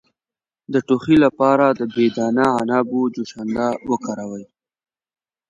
[0.73, 4.45] د ټوخي لپاره د بې دانه عنابو جوشانده وکاروئ